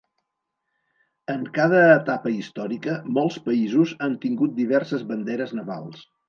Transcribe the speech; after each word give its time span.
En 1.33 1.43
cada 1.57 1.81
etapa 1.97 2.31
històrica 2.37 2.95
molts 3.19 3.37
països 3.51 3.93
han 4.07 4.17
tingut 4.25 4.57
diverses 4.63 5.05
banderes 5.13 5.55
navals. 5.61 6.03